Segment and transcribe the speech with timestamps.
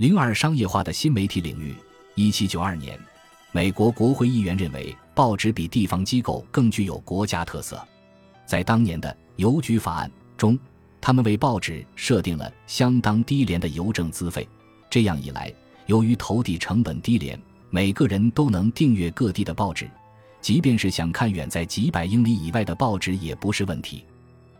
[0.00, 1.74] 零二商业化的新媒体领域。
[2.14, 2.98] 一七九二年，
[3.52, 7.86] 美国国会议员认为报纸比地方机构更具有国家特色。
[8.46, 10.58] 在当年的邮局法案中，
[11.02, 14.48] 他们为报纸设定了相当低廉的邮政资费。
[14.88, 15.52] 这样一来，
[15.84, 17.38] 由于投递成本低廉，
[17.68, 19.86] 每个人都能订阅各地的报纸，
[20.40, 24.02] 即便是想看远在几百英里以外的报纸也不是问题。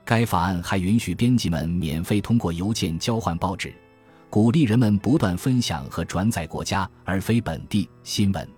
[0.04, 3.72] 该法案还允许编辑们免费通过邮件交换报纸，
[4.30, 8.48] 鼓励人们不断分享和转载国家而非本地新闻。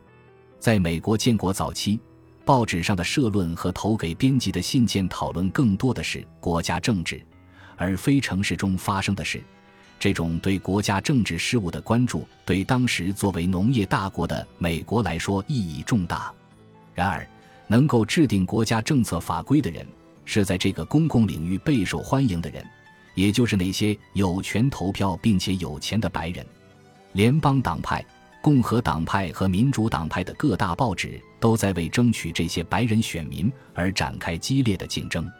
[0.60, 1.98] 在美国建国早期，
[2.44, 7.24] 报纸上的社论和投给编辑的信件讨论更多的是国家政治，
[7.74, 9.42] 而非城市中发生的事。
[9.98, 16.30] 这种对国家政治事务的关注，对当时作为农业大国的美国来说意义重大。
[16.94, 17.26] 然而，
[17.66, 19.86] 能够制定国家政策法规的人，
[20.26, 22.62] 是在这个公共领域备受欢迎的人，
[23.14, 26.46] 也就是那些有权投票并且有钱的白人。
[27.12, 28.04] 联邦党派、
[28.42, 35.30] 共和党派和民主党派的各大报纸都在为争取这些白人选民而展开激烈的竞争。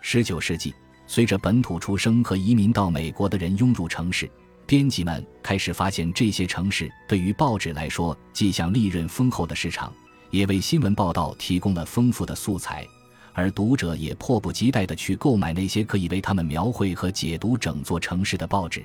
[0.00, 0.74] 十九世纪。
[1.06, 4.30] 随着本土出生和移民到美国的人涌入城市，
[4.64, 9.92] 编辑们开始发现，这些城市对于报纸来说，既像利润丰厚的市场，
[10.30, 12.86] 也为新闻报道提供了丰富的素材，
[13.32, 18.84] 而读者也迫不及待地去购买那些可以为他们描绘和解读整座城市的报纸。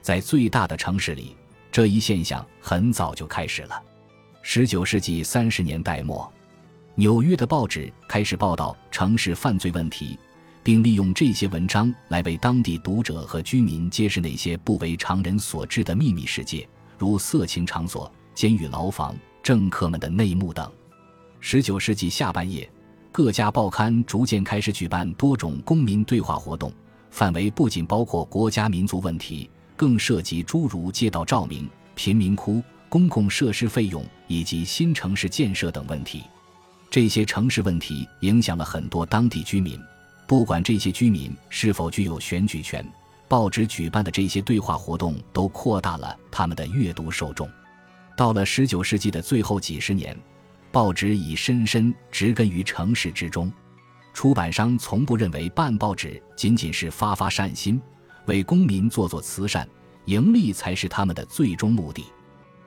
[0.00, 1.36] 在最大的城市里，
[1.70, 3.82] 这一现象很早就开始了。
[4.42, 6.32] 十九世纪三十年代末，
[6.94, 10.18] 纽约的报纸开始报道城市犯罪问题。
[10.62, 20.70] 并利用这些文章来为当地读者和居民揭示那些不为常人所知的秘密世界，如色情场所、监狱牢房、政客们的内幕等。
[21.40, 22.70] 十九世纪下半叶，
[23.12, 26.72] 各家报刊逐渐开始举办多种公民对话活动，
[27.10, 36.22] 范围不仅包括国家民族问题，更涉及诸如街道照明、贫民窟、公共设施费用以及新城市建设等问题。
[36.88, 39.78] 这些城市问题影响了很多当地居民。
[40.26, 42.84] 不管这些居民是否具有选举权，
[43.26, 47.50] 报纸举办的这些对话活动都扩大了他们的阅读受众。
[48.16, 50.16] 到了十九世纪的最后几十年，
[50.72, 53.52] 报纸已深深植根于城市之中。
[54.12, 57.80] 出版商从不认为办报纸仅仅是发发善心，
[58.26, 59.68] 为公民做做慈善，
[60.06, 62.04] 盈利才是他们的最终目的。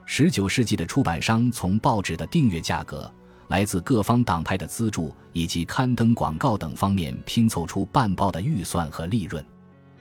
[0.05, 3.11] 十九世纪的出版商从报纸的订阅价格。
[3.49, 9.45] 来自各方党派的资助以及刊登广告等方面拼凑出办报的预算和利润。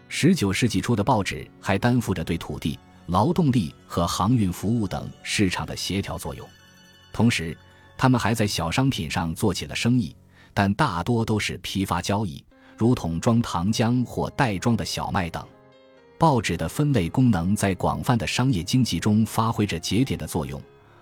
[0.09, 6.49] 十九世纪初的报纸还担负着对土地、劳动力和航运服务等市场的协调作用，
[7.13, 7.55] 同时，
[7.97, 10.15] 他们还在小商品上做起了生意，
[10.53, 12.45] 但大多都是批发交易，
[12.77, 15.47] 如桶装糖浆或袋装的小麦等。
[16.19, 20.61] 报纸的分类功能在广泛的商业经济中发挥着节点的作用。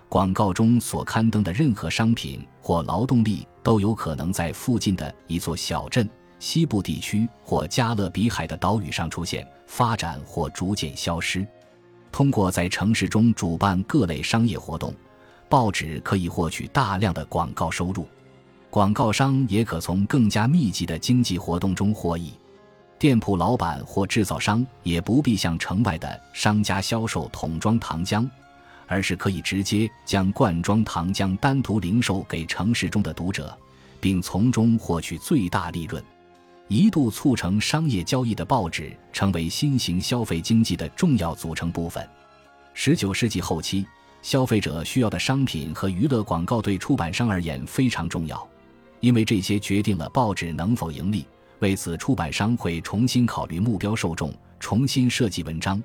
[0.08, 6.08] 广告中所刊登的任何商品或劳动力都有可能在附近的一座小镇、
[6.38, 11.46] 西部地区或加勒比海的岛屿上出现、发展或逐渐消失。
[12.10, 14.92] 通过在城市中主办各类商业活动，
[15.50, 18.09] 报纸可以获取大量的广告收入。
[18.71, 22.33] 广告商也可从更加密集的经济活动中获益。
[22.99, 28.27] 店铺老板或制造商也不必向城外的商家销售桶装糖浆。
[28.93, 33.56] 而是可以直接将罐装糖浆单独零售给城市中的读者，
[34.00, 36.03] 并从中获取最大利润。
[36.67, 42.05] 一度促成商业交易的报纸成为新型消费经济的重要组成部分。
[42.75, 43.87] 十九世纪后期，
[44.22, 48.48] 消费者需要的商品和娱乐广告对出版商而言非常重要，
[49.00, 51.25] 因为这些决定了报纸能否盈利。
[51.60, 55.82] 为此，出版商会重新考虑目标受众，重新设计文章。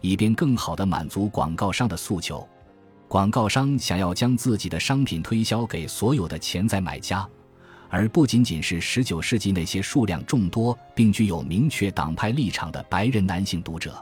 [0.00, 2.46] 以便更好地满足广告商的诉求，
[3.08, 7.28] 广告商想要将自己的商品推销给所有的潜在买家，
[7.88, 14.00] 而不仅仅是19世纪那些数量众多并具有明确党派立场的白人男性读者。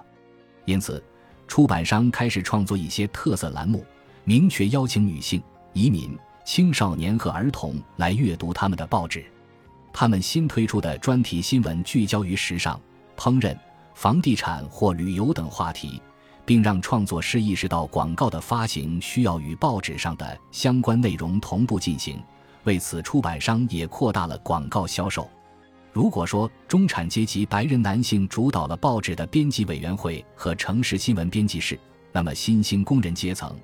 [0.67, 1.03] 因此，
[1.47, 3.85] 出版商开始创作一些特色栏目，
[4.25, 5.43] 明确邀请女性、
[5.73, 9.25] 移民、青少年和儿童来阅读他们的报纸。
[9.93, 12.81] 他们新推出的专题新闻聚焦于时尚、
[13.17, 13.57] 烹饪。
[13.95, 16.03] 房地产或旅游等话题，
[16.45, 22.23] 并让创作师意识到广告的发行需要与报纸上的相关内容同步进行。
[22.65, 25.27] 为此，出版商也扩大了广告销售。
[25.97, 31.81] 如果说中产阶级白人男性主导了报纸的编辑委员会和城市新闻编辑室，
[32.13, 33.59] 那么新兴工人阶层，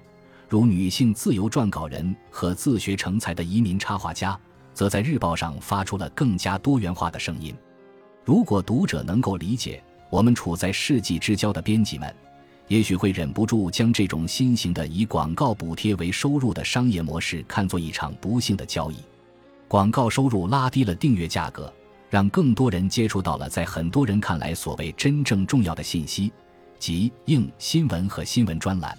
[0.48, 4.34] 如女性自由撰稿人和自学成才的移民插画家，
[4.72, 7.54] 则在日报上发出了更加多元化的声音。
[8.24, 9.84] 如果读者能够理解。
[10.08, 12.14] 我们处在世纪之交的编辑们，
[12.68, 18.96] 也许会忍不住将这种新型的以广告补贴为收入的商业模式看作一场不幸的交易。
[19.68, 21.70] 广告收入拉低了订阅价格，
[22.12, 26.30] 让更多人接触到了在很多人看来所谓真正重要的信息，
[26.78, 28.94] 即硬新闻和新闻专栏。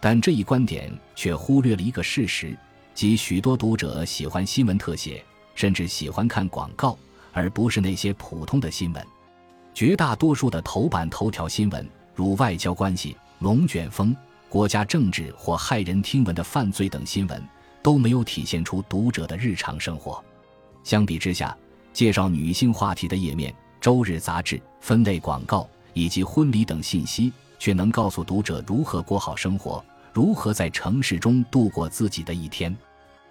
[0.00, 2.58] 但这一观点却忽略了一个事实，
[2.92, 5.24] 即许多读者喜欢新闻特写，
[5.54, 6.98] 甚至喜欢看广告，
[7.30, 9.06] 而不是那些普通的新闻。
[9.72, 11.88] 绝大多数的头版头条新闻。
[12.16, 14.14] 如外交关系、龙卷风、
[14.48, 17.40] 国家政治或骇人听闻的犯罪等新闻，
[17.80, 20.22] 都没有体现出读者的日常生活。
[20.82, 21.56] 相比之下，
[21.92, 32.76] 介绍女性话题的页面、周日杂志、分类广告以及婚礼等信息，却能告诉读者如何过好生活，如何在城市中度过自己的一天。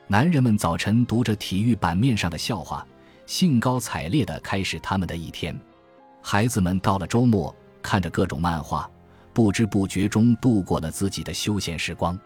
[0.07, 2.85] 男人们早晨读着体育版面上的笑话，
[3.25, 5.53] 兴高采烈地开始他们的一天；
[6.21, 7.55] 孩子们到了周末。
[7.81, 8.91] 看着各种漫画，
[9.31, 12.19] 不知不觉中度过了自己的休闲时光。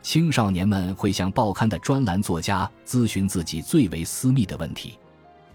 [0.00, 4.96] 青少年们会向报刊的专栏作家咨询自己最为私密的问题。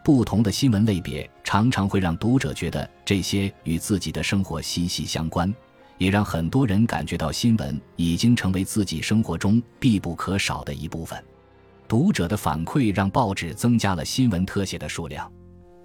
[0.08, 5.54] 不同的新闻类别常常会让读者觉得这些与自己的生活息息相关，
[5.98, 11.22] 也让很多人感觉到新闻已经成为自己生活中必不可少的一部分。
[11.90, 15.30] 读者的反馈让报纸增加了新闻特写的数量。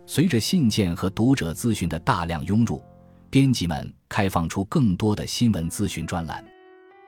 [0.07, 2.81] 随着信件和读者咨询的大量涌入。
[3.29, 6.45] 编辑们开放出更多的新闻资讯专栏，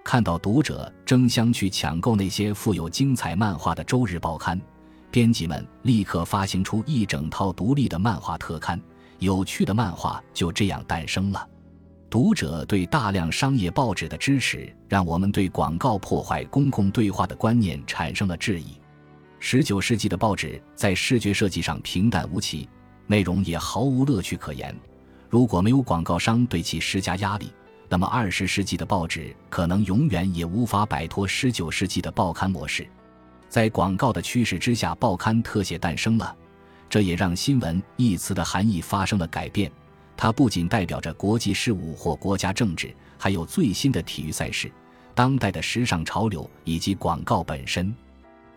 [0.02, 4.60] 看到读者争相去抢购那些富有精彩漫画的周日报刊，
[5.14, 8.80] 编辑们立刻发行出一整套独立的漫画特刊，
[9.20, 11.48] 有趣的漫画就这样诞生了。
[12.10, 18.76] 读者对大量商业报纸的支持，让我们对广告破坏公共对话的观念产生了质疑。
[19.38, 22.68] 十九世纪的报纸在视觉设计上平淡无奇，
[23.06, 24.76] 内容也毫无乐趣可言。
[25.30, 27.52] 如果没有广告商对其施加压力，
[27.88, 32.84] 那么二十世纪的报纸可能永远也无法摆脱十九世纪的报刊模式。
[33.54, 36.36] 在广告的驱使之下，报刊特写诞生了，
[36.90, 39.70] 这也让“新闻”一词的含义发生了改变。
[40.16, 44.68] 它不仅代表着国际事务或国家政治，还有最新的体育赛事、
[45.14, 47.94] 当代的时尚潮流以及广告本身。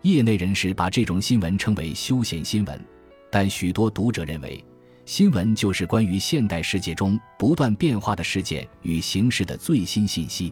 [0.02, 2.84] 业内人士把这种新闻称为休闲新闻，
[3.30, 4.66] 但许多读者认为。
[5.06, 10.52] 新闻就是关于现代世界中不断变化的事件与形势的最新信息，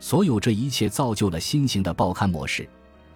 [0.00, 2.66] 所有这一切造就了新型的报刊模式。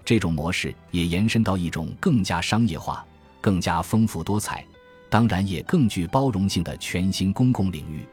[0.09, 3.07] 这种模式也延伸到一种更加商业化、
[3.43, 4.65] 更加丰富多彩，
[5.11, 8.07] 当然也更具包容性的全新公共领域。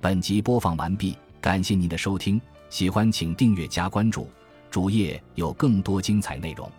[0.00, 2.40] 本集播放完毕，感谢您的收听，
[2.70, 4.30] 喜欢请订阅加关注，
[4.70, 6.72] 主页有更多精彩内容。